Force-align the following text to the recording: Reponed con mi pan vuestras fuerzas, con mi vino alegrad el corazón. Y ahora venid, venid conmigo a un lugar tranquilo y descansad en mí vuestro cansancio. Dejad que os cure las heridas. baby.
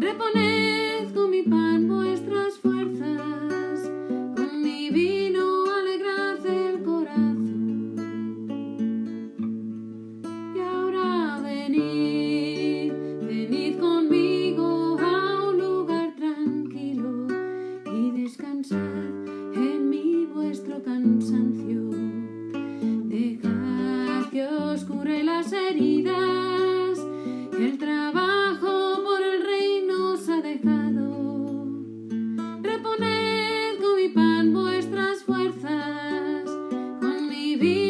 Reponed 0.00 1.12
con 1.12 1.28
mi 1.30 1.42
pan 1.42 1.86
vuestras 1.86 2.58
fuerzas, 2.58 3.90
con 4.34 4.62
mi 4.62 4.88
vino 4.88 5.66
alegrad 5.66 6.46
el 6.46 6.82
corazón. 6.82 7.94
Y 10.56 10.58
ahora 10.58 11.40
venid, 11.42 12.94
venid 13.26 13.78
conmigo 13.78 14.98
a 14.98 15.50
un 15.50 15.58
lugar 15.58 16.16
tranquilo 16.16 17.26
y 17.92 18.22
descansad 18.22 18.78
en 19.54 19.90
mí 19.90 20.26
vuestro 20.32 20.82
cansancio. 20.82 21.90
Dejad 23.04 24.30
que 24.30 24.46
os 24.46 24.82
cure 24.84 25.22
las 25.24 25.52
heridas. 25.52 26.09
baby. 37.60 37.89